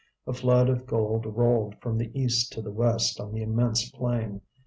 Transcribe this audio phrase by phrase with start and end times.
[0.25, 4.41] A flood of gold rolled from the east to the west on the immense plain.